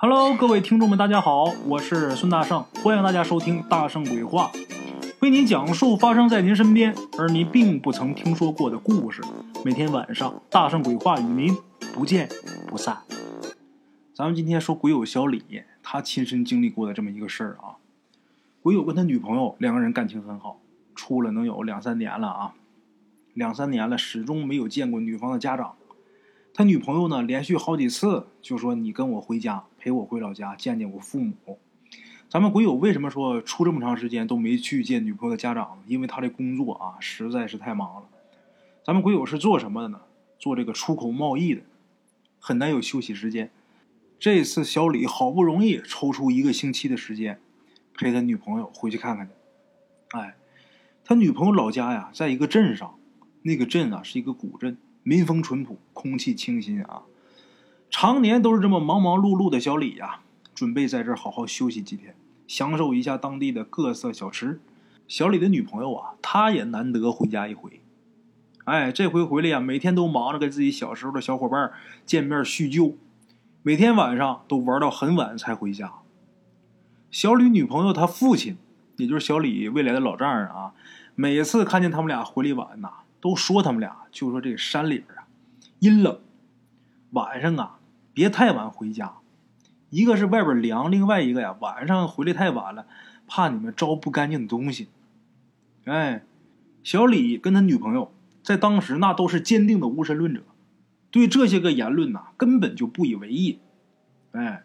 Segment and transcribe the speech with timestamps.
[0.00, 4.48] Hello，各位听众们，大家好，我是孙大圣，欢迎大家收听《大圣鬼话》，
[5.18, 9.20] 为您讲述发生在您身边而您并不曾听说过的故事。
[9.64, 11.52] 每天晚上，《大圣鬼话》与您
[11.92, 12.28] 不见
[12.68, 12.98] 不散。
[14.14, 17.74] 咱们今天说鬼友小李，他亲身经历过的这么一个事儿啊。
[18.62, 20.60] 鬼友跟他女朋友两个人感情很好，
[20.94, 22.54] 处了能有两三年了啊，
[23.34, 25.74] 两三年了，始终没有见过女方的家长。
[26.54, 31.58] 他女朋友呢，连续好几次就说：“你跟我回家，陪我回老家见见我父母。”
[32.28, 35.82] 咱们鬼友为什么说出这么长时间都没去见女朋友的家长？
[35.86, 38.08] 因为他的工作啊实在是太忙了。
[38.84, 40.02] 咱们鬼友是做什么的呢？
[40.38, 41.62] 做这个出口贸易的，
[42.38, 43.50] 很难有休息时间。
[44.18, 47.40] 这次小李好不容易抽出一个星期的时间，
[47.94, 49.32] 陪他女朋友回去看看去。
[50.10, 50.36] 哎，
[51.04, 52.98] 他女朋友老家呀，在一个镇上，
[53.42, 54.76] 那个镇啊是一个古镇。
[55.02, 57.04] 民风淳朴，空气清新啊！
[57.90, 60.20] 常年都是这么忙忙碌碌的小李呀，
[60.54, 62.14] 准备在这儿好好休息几天，
[62.46, 64.60] 享受一下当地的各色小吃。
[65.06, 67.80] 小李的女朋友啊，她也难得回家一回。
[68.64, 71.72] 哎，这回回来呀，每天都忙着跟自己小时候的小伙伴
[72.04, 72.96] 见面叙旧，
[73.62, 75.94] 每天晚上都玩到很晚才回家。
[77.10, 78.58] 小李女朋友她父亲，
[78.96, 80.74] 也就是小李未来的老丈人啊，
[81.14, 82.90] 每次看见他们俩回来晚呐。
[83.20, 85.26] 都说他们俩就说这山里边啊
[85.80, 86.20] 阴冷，
[87.10, 87.77] 晚上啊
[88.18, 89.18] 别太晚回家。
[89.90, 92.84] 一个是外边凉，另外一个呀晚上回来太晚了，
[93.28, 94.88] 怕你们招不干净的东西。
[95.84, 96.24] 哎，
[96.82, 100.42] 小李跟他女朋友在当时那都是坚定的无神论者，
[101.12, 103.60] 对这些个言论呐根本就不以为意。
[104.32, 104.64] 哎，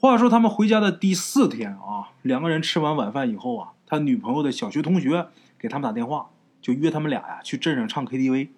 [0.00, 6.30] 话说他们回家的第四天啊，两个人吃完晚饭以后啊，他女朋友的小学同学给他们打电话。
[6.60, 8.48] 就约他们俩呀去镇上唱 KTV。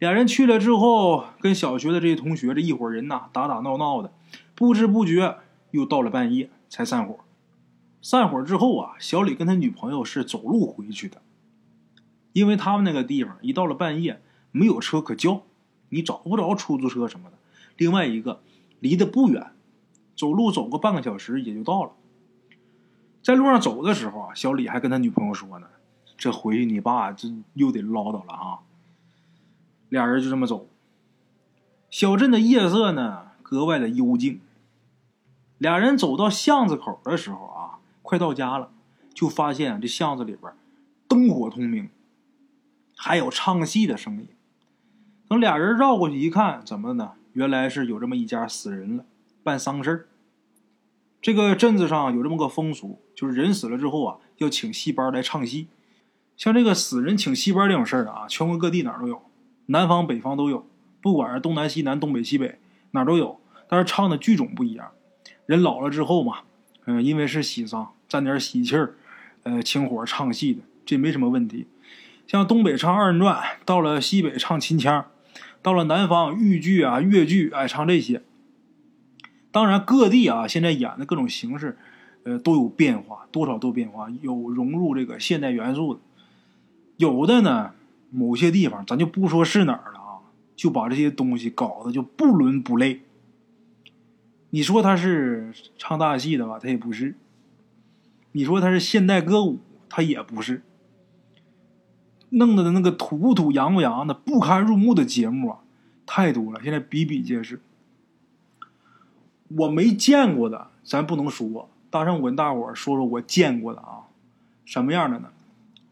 [0.00, 4.10] 俩人去了之后，跟小学的这些同学这一伙人呐打打闹闹的，
[4.54, 5.36] 不知不觉
[5.72, 7.18] 又到了半夜才散伙。
[8.00, 11.20] 散伙之后啊，小李跟他女朋友是走路回去的，
[12.32, 14.22] 因为他们那个地方一到了半夜
[14.52, 15.42] 没有车可叫，
[15.90, 17.36] 你找不着出租车什么的。
[17.76, 18.40] 另外一个
[18.78, 19.52] 离得不远，
[20.16, 21.90] 走路走个半个小时也就到了。
[23.22, 25.66] 在路上走的时候啊，小李还跟他女朋友说呢。
[26.16, 28.58] 这回去你爸这又得唠叨了啊！
[29.90, 30.66] 俩人就这么走。
[31.90, 34.40] 小镇的夜色呢格外的幽静。
[35.58, 38.70] 俩人走到巷子口的时候啊，快到家了，
[39.12, 40.50] 就发现这巷子里边
[41.06, 41.90] 灯火通明，
[42.96, 44.28] 还有唱戏的声音。
[45.28, 47.12] 等俩人绕过去一看，怎么呢？
[47.34, 49.04] 原来是有这么一家死人了，
[49.42, 50.08] 办丧事
[51.20, 55.68] 这个镇子上有这么个风俗，就是人死了之后啊，要请戏班来唱戏。
[56.36, 59.22] 像这个死人请戏班这种事儿啊，全国各地哪都有，
[59.70, 60.66] 南方北方都有，
[61.00, 62.58] 不管是东南西南、东北西北
[62.90, 63.40] 哪都有。
[63.68, 64.90] 但是唱的剧种不一样。
[65.46, 66.40] 人老了之后嘛，
[66.86, 68.96] 嗯，因为是喜丧，沾点喜气儿，
[69.44, 71.68] 呃，请火唱戏的，这没什么问题。
[72.26, 75.06] 像东北唱二人转，到了西北唱秦腔，
[75.62, 78.22] 到了南方豫剧啊、越剧，哎，唱这些。
[79.52, 81.78] 当然，各地啊，现在演的各种形式，
[82.24, 86.00] 呃，都有变化，多少都变化，有融入这个现代元素的。
[86.96, 87.72] 有的呢，
[88.10, 90.18] 某些地方咱就不说是哪儿了啊，
[90.56, 93.02] 就把这些东西搞得就不伦不类。
[94.50, 97.14] 你说他是唱大戏的吧，他也不是；
[98.32, 100.62] 你说他是现代歌舞，他也不是。
[102.30, 105.58] 弄的那个土不土、洋不洋的、不堪入目的节目啊，
[106.04, 107.60] 太多了，现在比比皆是。
[109.48, 111.68] 我没见过的，咱不能说。
[111.88, 114.06] 大圣，我跟大伙说说我见过的啊，
[114.64, 115.30] 什么样的呢？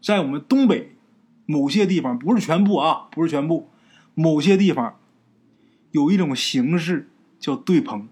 [0.01, 0.95] 在我们东北。
[1.49, 3.71] 某些地方不是全部啊，不是全部。
[4.13, 4.99] 某些地方
[5.89, 8.07] 有一种形式叫对棚。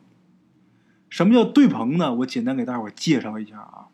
[1.08, 2.16] 什么叫对棚呢？
[2.16, 3.90] 我简单给大伙介绍一下啊。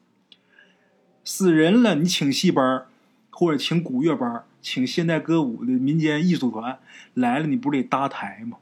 [1.26, 2.86] 死人了，你请戏班
[3.32, 6.80] 或者请古乐班请现代歌舞的民间艺术团
[7.14, 8.60] 来了，你不得搭台吗？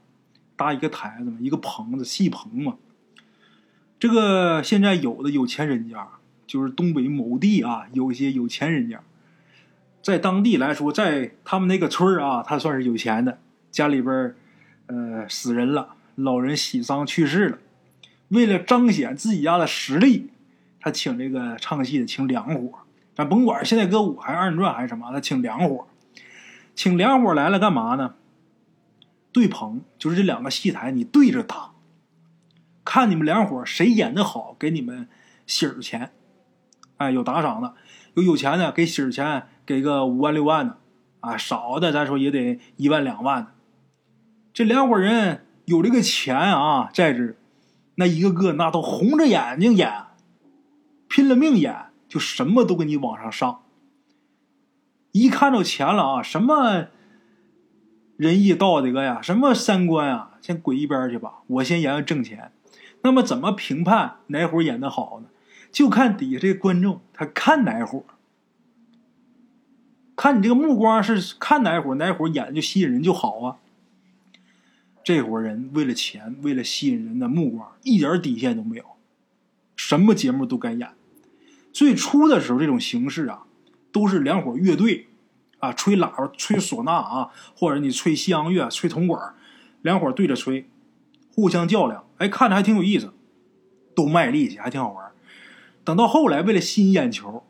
[0.56, 1.38] 搭一个台子吗？
[1.40, 2.74] 一个棚子，戏棚嘛。
[4.00, 6.08] 这个现在有的有钱人家，
[6.44, 9.00] 就是东北某地啊，有些有钱人家。
[10.02, 13.38] 在当地来说，在他们那个村啊，他算是有钱的。
[13.70, 14.34] 家里边
[14.86, 17.58] 呃，死人了，老人喜丧去世了，
[18.28, 20.30] 为了彰显自己家的实力，
[20.80, 22.80] 他请这个唱戏的请两伙。
[23.14, 25.86] 咱甭管现在歌舞还是二人转还是什么，他请两伙。
[26.74, 28.14] 请两伙来了干嘛呢？
[29.30, 31.70] 对棚，就是这两个戏台你对着打，
[32.84, 35.08] 看你们两伙谁演的好，给你们
[35.46, 36.10] 喜儿钱。
[36.96, 37.74] 哎，有打赏的，
[38.14, 39.46] 有有钱的给喜儿钱。
[39.64, 40.78] 给个五万六万的，
[41.20, 43.52] 啊，少的咱说也得一万两万的。
[44.52, 47.34] 这两伙人有这个钱啊，在这，
[47.94, 49.90] 那一个个那都红着眼睛演，
[51.08, 53.62] 拼了命演，就什么都给你往上上。
[55.12, 56.86] 一看着钱了啊，什么
[58.16, 61.40] 仁义道德呀，什么三观啊，先滚一边去吧！
[61.46, 62.52] 我先演挣钱。
[63.02, 65.28] 那么怎么评判哪伙演的好呢？
[65.70, 68.04] 就看底下这观众他看哪伙，
[70.14, 73.56] 看你这个目光是看哪伙，哪伙演就吸引人就好啊。
[75.04, 78.84] 这伙人为了钱，为了吸引人的目光，一点底线都没有，
[79.74, 80.90] 什么节目都敢演。
[81.72, 83.44] 最初的时候，这种形式啊，
[83.90, 85.08] 都是两伙乐队
[85.58, 89.34] 啊，吹喇叭、吹唢呐啊，或者你吹西洋乐、吹铜管，
[89.80, 90.68] 两伙对着吹，
[91.34, 93.12] 互相较量，哎，看着还挺有意思，
[93.96, 95.10] 都卖力气，还挺好玩。
[95.82, 97.42] 等到后来，为了吸引眼球，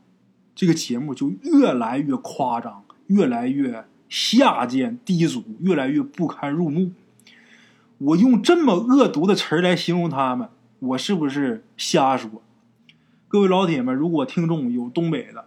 [0.55, 6.93] 这个节目就越来越夸张，越来越下贱低俗，越来越不堪入目。
[7.99, 10.49] 我用这么恶毒的词儿来形容他们，
[10.81, 12.43] 我是不是瞎说？
[13.29, 15.47] 各位老铁们，如果听众有东北的，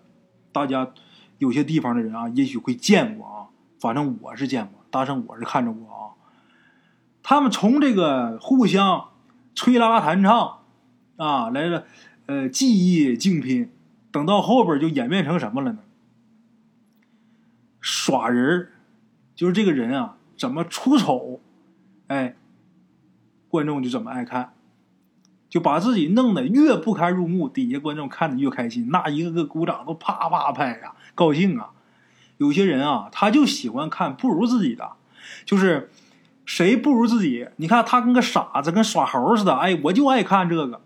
[0.51, 0.91] 大家
[1.37, 3.45] 有些地方的人啊，也许会见过啊。
[3.79, 6.15] 反正我是见过，大圣我是看着过啊。
[7.21, 9.09] 他们从这个互相
[9.53, 10.59] 吹拉弹唱
[11.17, 11.85] 啊，来了，
[12.25, 13.69] 呃，技艺竞拼，
[14.15, 15.79] 等到后边就演变成什么了呢？
[17.81, 18.69] 耍人，
[19.35, 21.41] 就是这个人啊，怎么出丑，
[22.07, 22.37] 哎。
[23.49, 24.53] 观众就怎么爱看，
[25.49, 31.71] 就把自己弄得越不堪入目，底下观众看的越开心，那一个个鼓掌都啪啪拍呀，高兴啊！
[32.37, 34.93] 有些人啊，他就喜欢看不如自己的，
[35.45, 35.89] 就是
[36.45, 40.81] 谁不如自己，你看他跟个傻子，跟耍猴似的，哎，我就爱看这个。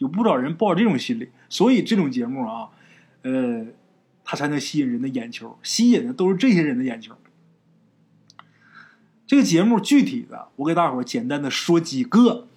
[0.00, 2.70] 有不少人抱着这种心理，所以这种节目啊，
[3.20, 3.66] 呃，
[4.24, 7.14] 它才能吸引人的眼球，吸引的都是这些人的眼球。
[9.26, 12.48] 这个节目具体的，我给大伙简单的说几个，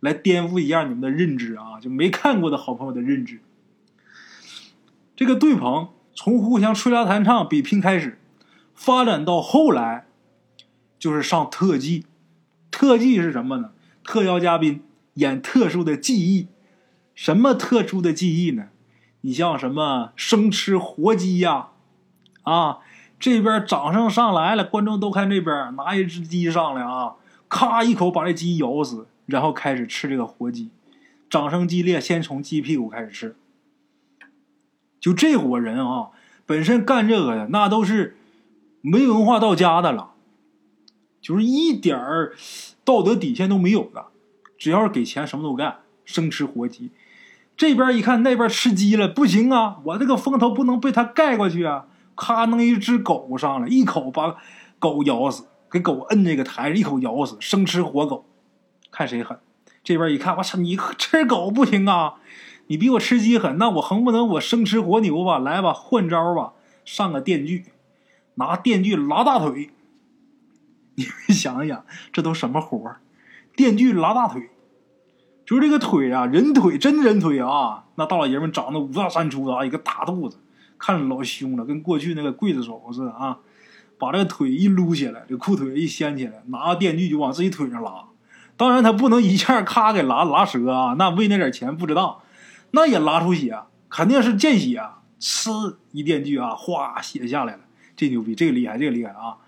[0.00, 3.40] 来颠覆一下你们的认知啊，就没看过的好朋友的认知。
[5.16, 8.18] 这个对棚从互相吹拉弹唱比拼开始，
[8.74, 10.04] 发展到后来，
[10.98, 12.04] 就是上特技。
[12.70, 13.70] 特技是什么呢？
[14.04, 14.82] 特邀嘉宾
[15.14, 16.48] 演特殊的技艺。
[17.14, 18.68] 什么特殊的技艺呢？
[19.22, 21.68] 你像什么生吃活鸡呀，
[22.42, 22.78] 啊。
[23.16, 27.14] 这边掌声上来了，观众都看这边，拿一只鸡上来啊，
[27.48, 30.68] 咔一口把这鸡咬死，然后开始吃这个活鸡，
[31.30, 33.36] 掌声激烈，先从鸡屁股开始吃。
[35.00, 36.10] 就这伙人啊，
[36.44, 38.18] 本身干这个的那都是
[38.82, 40.10] 没文化到家的了，
[41.22, 42.34] 就是一点儿
[42.84, 44.08] 道德底线都没有的，
[44.58, 46.90] 只要是给钱什么都干，生吃活鸡。
[47.56, 51.86] 这边一看那边吃鸡了，不行啊，我这个风头不能被他盖过去啊。
[52.16, 54.36] 咔，弄一只狗上来，一口把
[54.78, 58.24] 狗咬死，给狗摁这个台上，一口咬死，生吃活狗，
[58.90, 59.38] 看谁狠。
[59.82, 62.14] 这边一看，我操，你吃狗不行啊，
[62.68, 65.38] 你比我吃鸡狠，那我横不能我生吃活牛吧？
[65.38, 66.52] 来吧，换招吧，
[66.84, 67.66] 上个电锯，
[68.36, 69.70] 拿电锯拉大腿。
[70.94, 72.96] 你们想一想，这都什么活
[73.56, 74.50] 电锯拉大腿，
[75.44, 80.38] 就是这个腿啊，人腿真人腿啊，那大老爷们长得五大三粗的啊，一个大肚子。
[80.76, 83.38] 看着老凶了，跟过去那个刽子手似的啊！
[83.96, 88.04] 把这个腿一撸起来，这裤腿一掀起来，拿个电锯就往自己腿上拉。
[88.56, 92.16] 当然，他不能一下咔给拉拉折啊，那为那点钱不值当，
[92.72, 94.98] 那也拉出血，肯定是见血啊。
[95.20, 97.60] 呲一电锯啊，哗，血下来了，
[97.96, 99.38] 这牛逼，这个厉害，这个厉害啊！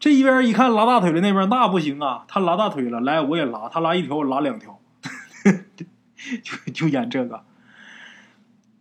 [0.00, 4.80] 这一边一看拉大腿的那边那不行啊，他拉大腿了，来我也拉，他拉一条我拉两条，
[6.42, 7.44] 就就演这个。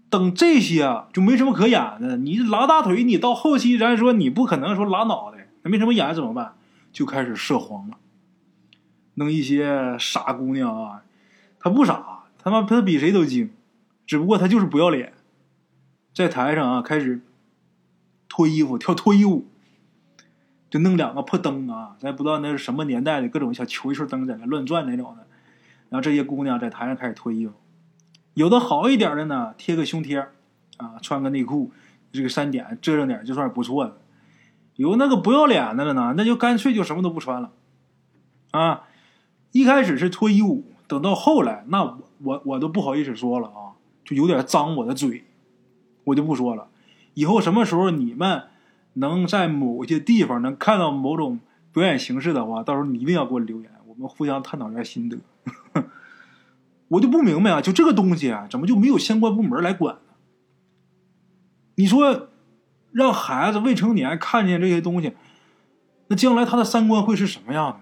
[0.10, 2.17] 等这些就没什么可演的。
[2.17, 6.55] 你拉大腿，你到后期咱说你不可能说拉脑袋，那没什么演怎么办？
[6.93, 7.98] 就开始涉黄了，
[9.15, 11.03] 弄一些傻姑娘啊，
[11.60, 13.50] 她不傻，他妈她比谁都精，
[14.07, 15.12] 只不过她就是不要脸，
[16.13, 17.19] 在台上啊开始
[18.29, 19.45] 脱衣服跳脱衣舞，
[20.69, 25.27] 就弄两个破灯啊，咱不知道那是什么年代的各种小球球灯在那乱转那种的，
[25.96, 27.54] 然后这些姑娘在台上开始脱衣服。
[28.34, 30.20] 有的好一点的呢，贴个胸贴
[30.75, 31.72] 啊，穿个内裤，
[32.12, 33.96] 这个三点遮上点就算不错的。
[34.75, 37.54] 有那个不要脸的了呢，那就干脆就什么都不穿了，
[38.52, 38.84] 啊！
[39.54, 45.24] 一开始是脱衣舞，等到后来，那我我我都不好意思说了啊，就有点脏我的嘴，
[46.04, 46.68] 我就不说了。
[47.14, 48.44] 以后什么时候你们
[48.96, 51.40] 能在某些地方能看到某种
[51.72, 55.18] 表演形式的话，到时候你一定要给我留言，我们互相探讨一下心得。
[56.90, 60.02] 我就不明白啊，就这个东西啊，怎么就没有相关部门来管呢？
[61.75, 62.30] 你说，
[62.92, 65.14] 让孩子未成年看见这些东西，
[66.08, 67.80] 那将来他的三观会是什么样的？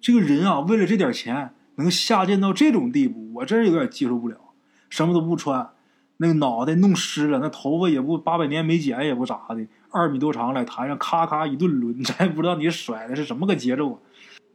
[0.00, 4.36] 这个人啊，为了这点钱，能下贱到这种地步，我真是有点接受不了。
[4.88, 5.70] 什么都不穿，
[6.16, 13.98] 那个脑袋弄湿了，那头发也不八百年没剪，也不咋的，二米多长，在台上咔咔一顿抡， 咱也不知道你甩的是什么个节奏啊！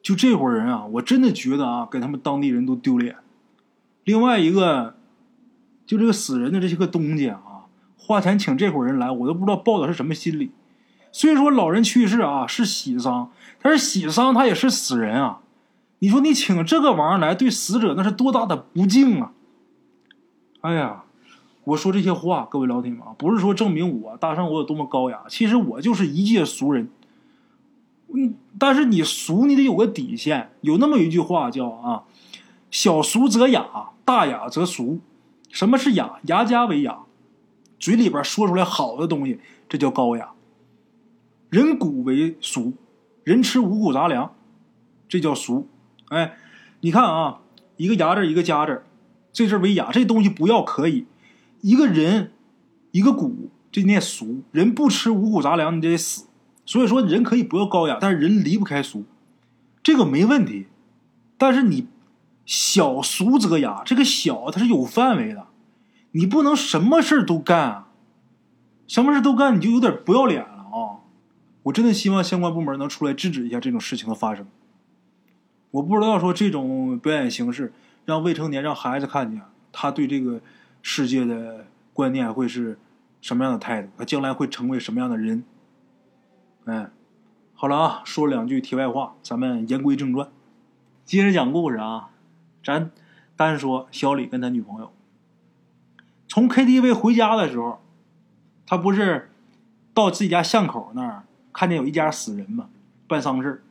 [0.06, 3.16] 就这伙人啊，我真的觉得啊，给他们当地人都丢脸。
[4.04, 4.98] 另外一个，
[5.88, 7.66] 就这个死人的这些个东家啊，
[7.98, 10.52] 花钱请这伙人来，我都不知道抱的是什么心理。
[11.12, 13.32] 虽说老人去世啊是喜丧，
[13.64, 15.40] 但是喜丧他也是死人啊。
[15.98, 19.32] 你说你请这个玩意儿来，对死者那是多大的不敬啊！
[20.62, 21.06] 哎呀，
[21.64, 26.90] 我说这些话，各位老铁们啊，不是说证明我大圣我有多么高雅，其实我就是一介俗人。
[28.16, 30.52] 嗯，但是你俗，你得有个底线。
[30.62, 32.04] 有那么一句话叫啊
[32.72, 35.00] ，“小俗则雅，大雅则俗”。
[35.52, 36.20] 什么是雅？
[36.24, 37.00] 雅家为雅，
[37.80, 40.32] 嘴里边说出来好的东西，这叫高雅。
[41.50, 42.74] 人骨为俗，
[43.24, 44.34] 人吃五谷杂粮，
[45.08, 45.68] 这叫俗。
[46.10, 46.38] 哎，
[46.82, 47.40] 你看啊，
[47.78, 48.84] 一个牙字一个家字，
[49.32, 51.06] 这字为雅，这东西不要可以。
[51.62, 52.32] 一个人，
[52.92, 54.42] 一个谷，这念俗。
[54.52, 56.26] 人不吃五谷杂粮，你得死。
[56.66, 59.06] 所以说，人可以不要高雅，但是人离不开俗，
[59.84, 60.68] 这个没问题。
[61.38, 61.88] 但是你
[62.46, 65.48] 小俗则雅，这个小它是有范围的，
[66.12, 67.88] 你不能什么事都干啊，
[68.88, 71.04] 什么事都干，你就有点不要脸了啊！
[71.64, 74.48] 我真的希望相关部门能出来制止一下这种事情的发生。
[75.72, 77.74] 我不知道说这种表演形式
[78.06, 79.42] 让未成年让孩子看见，
[79.72, 80.40] 他对这个
[80.82, 82.80] 世界的观念会是
[83.22, 83.90] 什么样的态度？
[83.98, 85.44] 他将来会成为什么样的人？
[86.66, 86.90] 哎，
[87.54, 90.28] 好了啊，说两句题外话，咱们言归正传，
[91.06, 92.10] 接着讲故事啊。
[92.64, 92.90] 咱
[93.36, 94.92] 单说小李跟他女朋友
[96.28, 97.80] 从 KTV 回家的时候，
[98.66, 99.30] 他不是
[99.94, 102.68] 到自己家巷口那儿看见有一家死人嘛，
[103.08, 103.64] 办丧事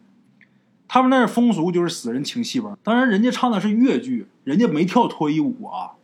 [0.87, 5.95] 他们那儿风俗就是死人请戏班，当然人家唱的是越剧，人家没跳脱衣舞啊。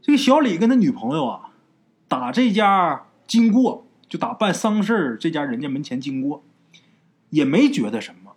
[0.00, 1.50] 这个小李跟他女朋友啊，
[2.08, 3.84] 打这家经过。
[4.12, 6.44] 就打办丧事这家人家门前经过，
[7.30, 8.36] 也没觉得什么。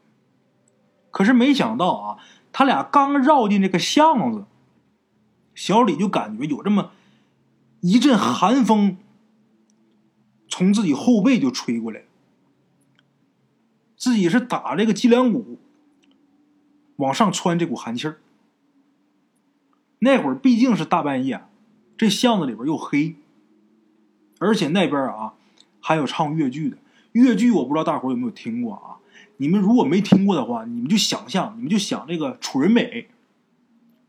[1.11, 2.17] 可是没想到啊，
[2.53, 4.45] 他俩刚绕进这个巷子，
[5.53, 6.91] 小李就感觉有这么
[7.81, 8.95] 一阵寒风
[10.47, 12.03] 从自己后背就吹过来，
[13.97, 15.59] 自己是打这个脊梁骨
[16.95, 18.21] 往上窜这股寒气儿。
[19.99, 21.43] 那会儿毕竟是大半夜，
[21.97, 23.17] 这巷子里边又黑，
[24.39, 25.33] 而且那边啊。
[25.87, 26.77] 还有唱越剧的，
[27.11, 28.97] 越剧我不知道大伙有没有听过啊？
[29.37, 33.03] 你们如果没听过的话，你们就想象，你们就想这个《楚人美》，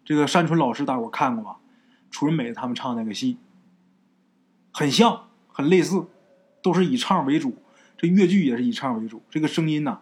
[0.02, 1.59] 这个山村老师大伙看过吧？
[2.11, 3.37] 楚人美他们唱那个戏，
[4.73, 6.06] 很像，很类似，
[6.62, 7.56] 都是以唱为主。
[7.99, 10.00] 这越剧也是以唱为主，这个声音呢，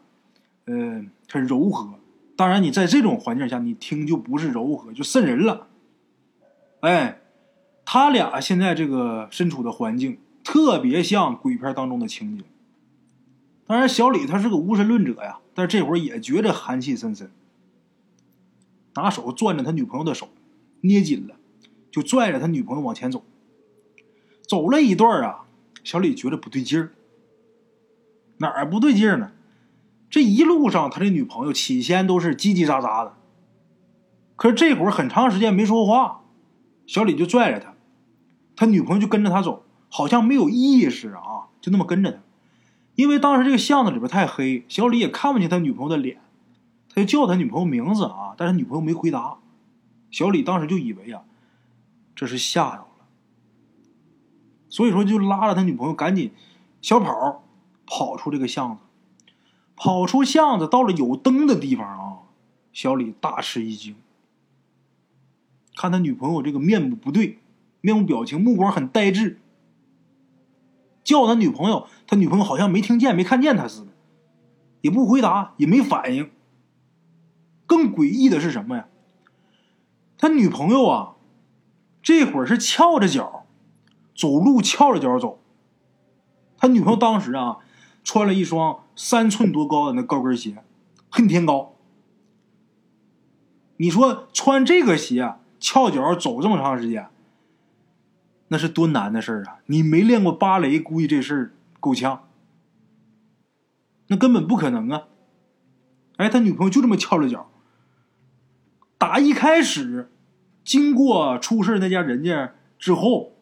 [0.66, 1.98] 呃，很柔和。
[2.36, 5.66] 当然，你在这种环境下，你听就不是柔和，就瘆人了。
[6.82, 7.18] 哎，
[7.84, 10.18] 他俩现在这个身处的环境。
[10.44, 12.44] 特别像鬼片当中的情节。
[13.66, 17.30] 当然，小李他是个无神论者呀，但这会儿也觉着寒气森森，
[18.94, 20.28] 拿手攥着他女朋友的手，
[20.82, 21.36] 捏紧了，
[21.90, 23.24] 就拽着他女朋友往前走。
[24.46, 25.46] 走了一段啊，
[25.82, 26.92] 小李觉得不对劲儿。
[28.36, 29.32] 哪儿不对劲儿呢？
[30.10, 33.16] 这一路上，他这女朋友起先都是叽叽喳喳的，
[34.36, 36.22] 可是这会儿很长时间没说话，
[36.86, 37.74] 小李就拽着他，
[38.54, 39.63] 他女朋友就跟着他走。
[39.96, 42.18] 好像没有意识啊，就那么跟着他。
[42.96, 46.20] 因为当时这个巷子里边太黑，小李也看不见他女朋友的脸，
[46.88, 49.38] 他就叫他女朋友名字啊，但是女朋友没回答。
[50.10, 51.22] 小李当时就以为呀，
[52.16, 52.86] 这是吓着了，
[54.68, 56.32] 所以说就拉着他女朋友赶紧
[56.82, 57.44] 小跑
[57.86, 58.82] 跑出这个巷子。
[59.76, 62.18] 跑出巷子，到了有灯的地方啊，
[62.72, 63.94] 小李大吃一惊，
[65.76, 67.38] 看他女朋友这个面目不对，
[67.80, 69.38] 面部表情，目光很呆滞。
[71.04, 73.92] 叫他女朋友，他女朋友好像没听见、没看见他似的，
[74.80, 76.30] 也不回答，也没反应。
[77.66, 78.88] 更诡异的是什么呀？
[80.16, 81.14] 他女朋友啊，
[82.02, 83.46] 这会儿是翘着脚
[84.16, 85.38] 走路，翘着脚走。
[86.56, 87.58] 他女朋友当时啊，
[88.02, 90.56] 穿了一双三寸多高的那高跟鞋，
[91.10, 91.74] 恨天高。
[93.76, 97.08] 你说穿这个鞋翘脚走这么长时间？
[98.54, 99.58] 那是多难的事儿啊！
[99.66, 102.28] 你没练过芭蕾，估计这事儿够呛。
[104.06, 105.08] 那根本不可能啊！
[106.18, 107.50] 哎，他女朋友就这么翘着脚，
[108.96, 110.12] 打一开始，
[110.62, 113.32] 经过出事那家人家之后，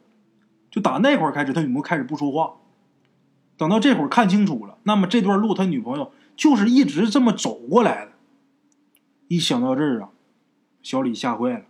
[0.71, 2.55] 就打那会儿开始，他女朋友开始不说话。
[3.59, 8.13] 等到这会儿看清楚了，那么这段路他女朋友就是一直这么走过来的。
[9.29, 10.09] 一想到这儿啊，
[10.83, 11.65] 小李吓坏了，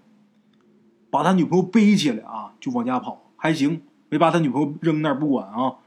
[1.10, 3.21] 把他女朋友背起来啊，就往家跑。
[3.42, 5.78] 还行，没把他女朋友扔那儿不管啊。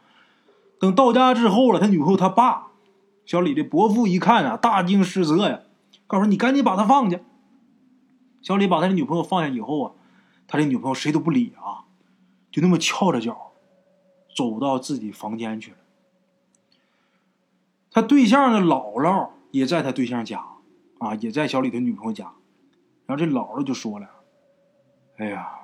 [0.77, 2.67] 等到家之后了，他女朋友他爸，
[3.25, 5.61] 小李的伯父一看啊，大惊失色呀，
[6.05, 7.17] 告诉你赶紧把他放下。
[8.41, 9.93] 小李把他的女朋友放下以后啊，
[10.49, 11.87] 他的女朋友谁都不理啊，
[12.51, 13.53] 就那么翘着脚
[14.35, 15.77] 走到自己房间去了。
[17.89, 20.45] 他对象的姥姥也在他对象家
[20.99, 22.33] 啊，也在小李他女朋友家。
[23.05, 24.09] 然后这姥姥就说了
[25.15, 25.59] ：“哎呀，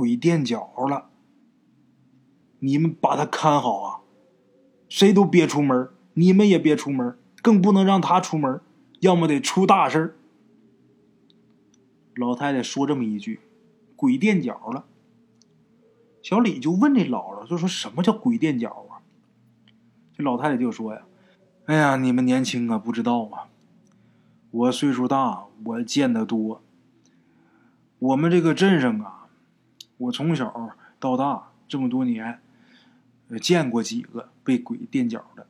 [0.00, 1.10] 鬼垫脚了，
[2.60, 4.00] 你们把他看好啊，
[4.88, 8.62] 谁都别出门，你们也别出门，更不能让他出门，
[9.00, 10.16] 要么得出大事
[12.14, 13.40] 老太太说这么一句
[13.94, 14.86] ：“鬼垫脚了。”
[16.24, 19.04] 小李就问这姥姥，就说什么叫鬼垫脚啊？
[20.16, 21.02] 这老太太就说呀
[21.68, 23.48] ：“哎呀，你们年轻啊，不知道啊。
[24.50, 26.62] 我岁数大，我见得多。
[27.98, 29.19] 我们这个镇上啊，
[30.00, 32.40] 我从小到大这么多年，
[33.40, 35.46] 见过几个被鬼垫脚的，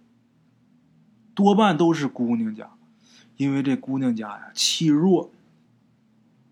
[1.35, 2.71] 多半都是姑娘家，
[3.37, 5.31] 因为这姑娘家呀气弱。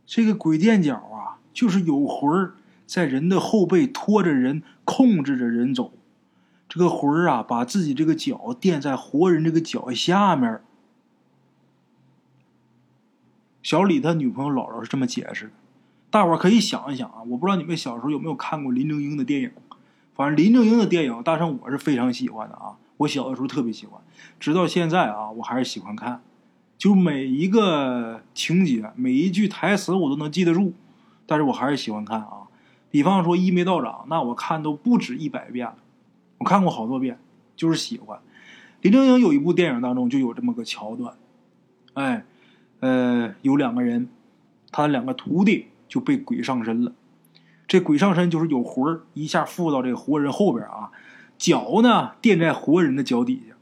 [0.06, 2.54] 这个鬼垫脚啊，就是有魂儿
[2.86, 5.92] 在人的后背拖着人，控制着人走。
[6.68, 10.62] 这个魂儿啊，把自己这个脚垫在活人这个脚下面。
[13.60, 15.52] 小李他女朋友姥姥是这么解释的，
[16.10, 19.50] 大伙可以想一想啊，我不知道你们小时候有没有看过林正英的电影，
[20.14, 24.00] 反正林正英的电影，大圣我是非常喜欢的啊，我小的时候特别喜欢，
[24.40, 26.22] 直到现在啊，我还是喜欢看，
[26.78, 30.72] 就每一个情节、每一句台词我都能记得住，
[31.26, 32.48] 但是我还是喜欢看啊。
[32.90, 35.76] 比方说《一眉道长》，那我看都不止一百遍了，
[36.38, 37.18] 我看过好多遍，
[37.54, 38.18] 就是喜欢。
[38.80, 41.14] 林正英有一部电影当中就有这么个桥段，
[41.94, 42.24] 哎。
[42.80, 44.08] 呃，有两个人，
[44.70, 46.92] 他两个徒弟就被鬼上身了。
[47.66, 50.90] 这鬼上身就是有魂儿，一下附到这个活人后边啊，
[51.36, 53.54] 脚呢垫在活人的脚底下，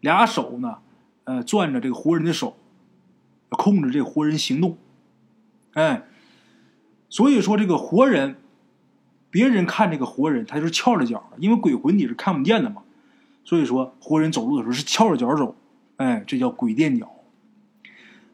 [0.00, 0.78] 俩手呢，
[1.24, 2.56] 呃，攥着这个活人的手，
[3.48, 4.78] 控制这活人行动。
[5.72, 6.04] 哎，
[7.08, 8.36] 所以说这个活人，
[9.30, 12.82] 别人看这个活人，他就是翘着脚，因为鬼魂你是看不见的嘛。
[13.42, 15.56] 所以说活人走路的时候是翘着脚走，
[15.96, 17.10] 哎，这叫鬼垫脚。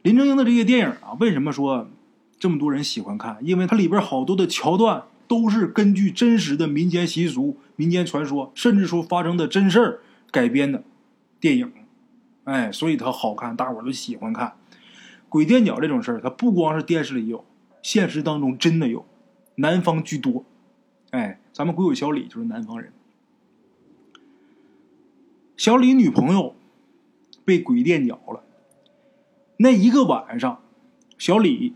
[0.03, 1.88] 林正英的这些电影啊，为什么说
[2.38, 3.38] 这么多人喜欢看？
[3.42, 10.85] 因为它里边好多的桥段都是根据真实的民间习俗、民间传说，甚至说发生的真事儿改编的
[11.40, 11.72] 电影。
[12.44, 14.55] 哎，所以它好看，大伙儿都喜欢看。
[15.29, 17.44] 鬼垫脚这种事儿，它不光是电视里有，
[17.83, 19.05] 现实当中真的有，
[19.57, 20.44] 南方居多。
[21.11, 22.92] 哎，咱们鬼友小李就是南方人。
[25.57, 26.55] 小李女朋友
[27.44, 28.44] 被鬼垫脚了。
[29.57, 30.61] 那一个晚上，
[31.18, 31.75] 小李、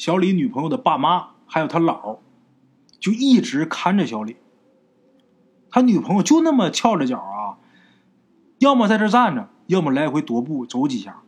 [0.00, 2.20] 小李女朋友的爸妈还有他姥，
[2.98, 4.36] 就一直看着小李。
[5.70, 7.60] 他女朋友就那么翘着脚啊，
[8.60, 11.20] 要么在这站着，要么来回踱步走几下，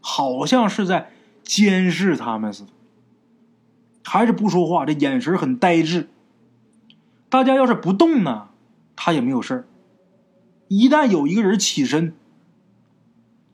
[0.00, 1.10] 好像是在
[1.42, 2.70] 监视他们似的。
[4.04, 6.08] 还是不说话，这眼神很呆滞。
[7.28, 8.50] 大家要是不动呢，
[8.94, 9.64] 他也没有事儿；
[10.68, 12.14] 一旦有一个人起身，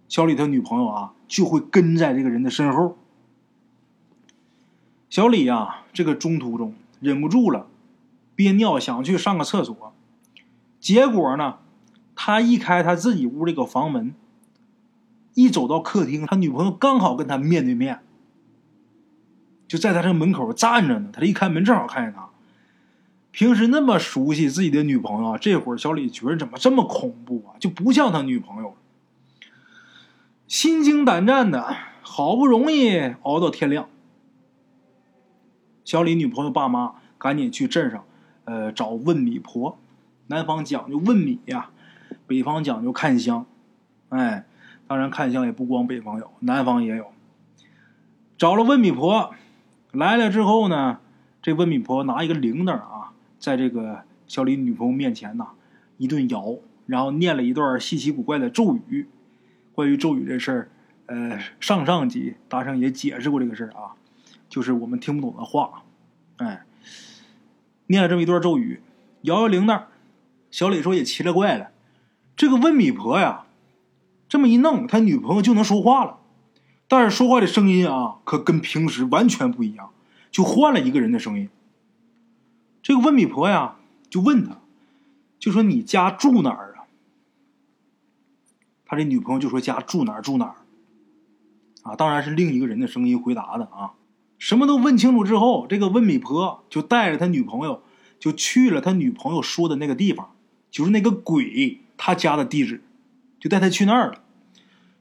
[0.08, 1.14] 小李他女朋友啊。
[1.26, 2.98] 就会跟在这个人的身后。
[5.10, 7.66] 小李啊，这个中途中忍不住了，
[8.34, 9.94] 憋尿想去上个厕所，
[10.78, 11.58] 结果呢，
[12.14, 14.14] 他一开他自己屋这个房门，
[15.34, 18.00] 一走到客厅，他女朋友刚好跟他面对面，
[19.66, 21.08] 就在他这门口站着呢。
[21.12, 22.28] 他一开门，正好看见他。
[23.30, 27.56] 平时那么熟悉自己的女朋友，这会儿小李觉得怎么这么恐怖啊？
[27.58, 28.76] 就不像他女朋友。
[30.46, 33.88] 心惊胆战的，好不容易熬到天亮。
[35.88, 38.04] 小李女朋友爸妈赶紧去镇上，
[38.44, 39.78] 呃，找问米婆。
[40.26, 41.70] 南方讲究问米呀，
[42.26, 43.46] 北方讲究看香。
[44.10, 44.44] 哎，
[44.86, 47.06] 当然看香也不光北方有，南方也有。
[48.36, 49.34] 找了问米婆，
[49.90, 51.00] 来了之后呢，
[51.40, 55.52] 这问米婆拿一个铃铛啊，在这个小李女朋友面前呐，
[55.96, 59.08] 一顿摇，然后念了一段稀奇古怪的咒语。
[59.72, 60.68] 关于咒语这事儿，
[61.06, 63.96] 呃，上上集大圣也解释过这个事儿啊，
[64.48, 65.82] 就是我们听不懂的话，
[66.36, 66.64] 哎，
[67.86, 68.80] 念了这么一段咒语，
[69.22, 69.84] 摇摇铃铛，
[70.50, 71.70] 小李说也奇了怪了，
[72.36, 73.46] 这个问米婆呀，
[74.28, 76.18] 这么一弄，他女朋友就能说话了，
[76.86, 79.90] 但是说话的声音啊，可跟平时完全不一样，
[80.30, 81.48] 就换了一个人的声音。
[82.82, 83.76] 这个问米婆呀，
[84.08, 84.58] 就问他，
[85.38, 86.88] 就说你家住哪儿啊？
[88.86, 90.56] 他这女朋友就说：“家住哪儿住哪儿。”
[91.84, 93.92] 啊，当然是另一个人的声音回答的啊。
[94.38, 97.82] 什么都问清楚之后，这个温米婆就带着他女朋友
[98.18, 100.30] 就去了他女朋友说的那个地方，
[100.70, 102.82] 就是那个鬼他家的地址，
[103.40, 104.20] 就带他去那儿了。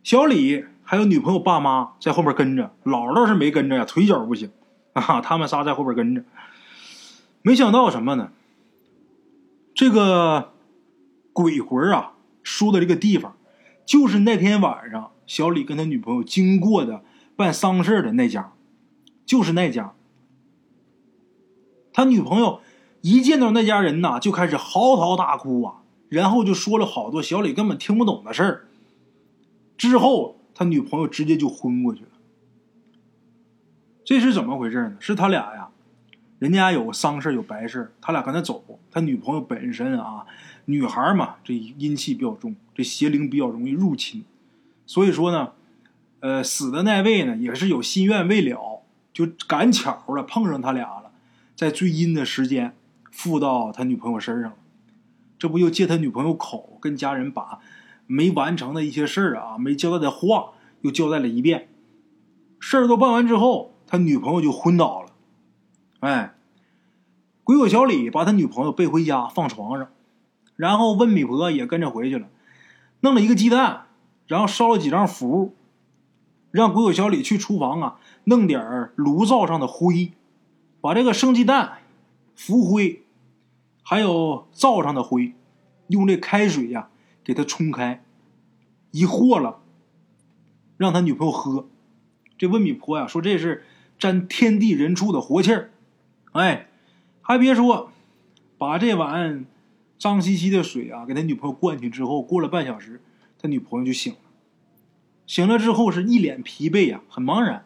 [0.04, 4.50] 小李还有女朋友爸妈在后边跟着，姥姥倒是没跟着呀，腿脚不行
[4.94, 5.22] 啊。
[5.22, 6.24] 他们仨在后边跟着，
[7.44, 8.32] 没想到什么呢？
[9.76, 10.54] 这个
[11.34, 13.36] 鬼魂啊说的这个地方，
[13.86, 17.04] 就是那天晚上小李跟他女朋友经过的
[17.36, 18.54] 办丧事的那家。
[19.28, 19.94] 就是那家，
[21.94, 22.62] 他女朋友
[23.02, 28.68] 一见到那家人呐，就开始嚎啕大哭啊，然后就说了好多小李根本听不懂的事儿。
[29.78, 32.10] 之后，他女朋友直接就昏过去了。
[34.06, 34.98] 这是怎么回事呢？
[35.02, 35.68] 是他俩呀，
[36.40, 38.64] 人家有丧事有白事他俩跟他走。
[38.90, 40.26] 他女朋友本身啊，
[40.66, 44.24] 女孩嘛，这阴气比较重，这邪灵比较容易入侵，
[44.86, 45.52] 所以说呢，
[46.22, 48.77] 呃，死的那位呢，也是有心愿未了。
[49.18, 51.10] 就赶巧了，碰上他俩了，
[51.56, 52.76] 在最阴的时间
[53.12, 54.58] 附到他女朋友身上了。
[55.40, 57.58] 这不又借他女朋友口跟家人把
[58.06, 60.52] 没完成的一些事儿啊，没交代的话
[60.82, 61.68] 又交代了一遍。
[62.60, 65.10] 事儿都办完之后，他女朋友就昏倒了。
[66.02, 66.36] 哎，
[67.44, 69.90] 鬼火小李把他女朋友背回家放床上，
[70.56, 72.28] 然后温米婆也跟着回去了，
[73.00, 73.88] 弄了一个鸡蛋，
[74.28, 75.56] 然后烧了几张符，
[76.58, 78.00] 让鬼火小李去厨房啊。
[78.24, 80.12] 弄点炉灶上的灰，
[80.82, 81.78] 把这个生鸡蛋、
[82.36, 83.04] 浮灰，
[83.84, 85.34] 还有灶上的灰，
[85.88, 86.90] 用这开水呀
[87.24, 88.04] 给它冲开，
[88.90, 89.60] 一和了，
[90.78, 91.68] 让他女朋友喝。
[92.40, 93.64] 这温米婆呀说这是
[94.00, 95.70] 沾天地人畜的活气儿，
[96.32, 96.68] 哎，
[97.22, 97.92] 还别说，
[98.58, 99.46] 把这碗
[100.00, 103.00] 脏兮兮的水啊给他女朋友灌去之后，过了半小时，
[103.40, 104.20] 他女朋友就醒了。
[105.28, 107.66] 醒了之后是一脸疲惫呀，很茫然。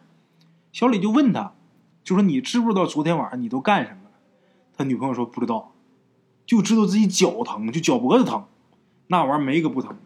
[0.72, 1.54] 小李就问他，
[2.02, 4.10] 就说：“你知不知道昨天晚上你都干什么了？”
[4.76, 5.72] 他女朋友说：“不知道，
[6.44, 8.44] 就知道自己脚疼，就脚脖子疼，
[9.06, 9.96] 那玩意儿没个不疼。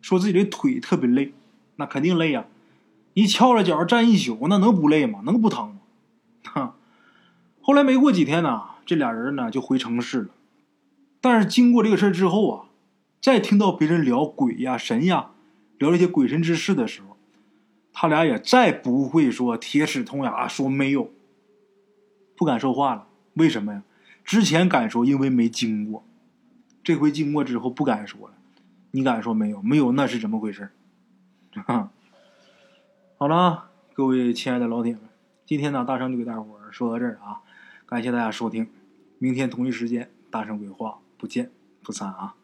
[0.00, 1.32] 说自己这腿特别累，
[1.76, 2.46] 那肯定累呀，
[3.14, 5.20] 你翘着脚站一宿，那能不累吗？
[5.24, 5.80] 能不疼吗？”
[6.42, 6.74] 哈。
[7.60, 10.28] 后来没过几天呢，这俩人呢就回城市了。
[11.20, 12.64] 但是经过这个事之后啊，
[13.20, 15.30] 再听到别人聊鬼呀、神呀，
[15.78, 17.16] 聊这些鬼神之事的时候。
[17.92, 21.10] 他俩也再不会说铁齿铜牙说没有，
[22.36, 23.08] 不敢说话了。
[23.34, 23.82] 为什么呀？
[24.24, 26.04] 之前敢说，因为没经过；
[26.84, 28.34] 这回经过之后不敢说了。
[28.92, 29.60] 你敢说没有？
[29.62, 30.70] 没有那是怎么回事？
[31.66, 31.90] 哈。
[33.18, 35.02] 好了，各位亲爱的老铁们，
[35.44, 37.42] 今天呢，大圣就给大伙儿说到这儿啊。
[37.84, 38.68] 感谢大家收听，
[39.18, 41.50] 明天同一时间，大圣鬼话不见
[41.82, 42.36] 不散啊。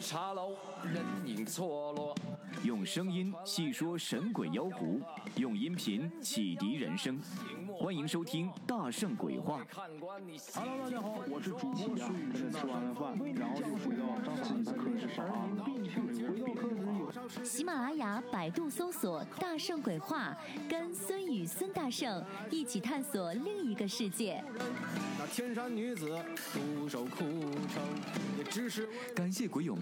[0.00, 2.16] 茶楼，人影错落。
[2.64, 5.00] 用声音细说神鬼妖狐，
[5.36, 7.20] 用音频启迪人生。
[7.78, 9.62] 欢迎收听《大圣鬼话》。
[10.54, 12.32] Hello，大家好，我是主播孙宇。
[12.50, 15.46] 吃完了饭，然后就回到自己的课室上啊。
[17.44, 20.36] 喜马拉雅、百度搜索“大圣鬼话”，
[20.68, 24.42] 跟孙宇、孙大圣一起探索另一个世界。
[25.18, 26.18] 那天山女子
[26.52, 27.82] 独守空城，
[28.38, 29.74] 也只是感谢鬼友